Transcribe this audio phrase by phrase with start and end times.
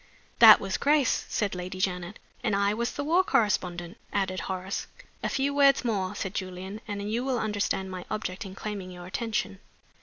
[0.39, 2.17] '""That was Grace," said Lady Janet.
[2.43, 4.87] "And I was the war correspondent," added Horace.
[5.21, 9.05] "A few words more," said Julian, "and you will understand my object in claiming your
[9.05, 9.59] attention."